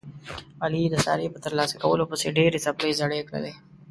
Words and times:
علي 0.63 0.83
د 0.89 0.95
سارې 1.05 1.27
په 1.33 1.39
ترلاسه 1.45 1.75
کولو 1.83 2.09
پسې 2.11 2.27
ډېرې 2.37 2.63
څپلۍ 2.65 2.91
زړې 2.99 3.25
کړلې. 3.27 3.53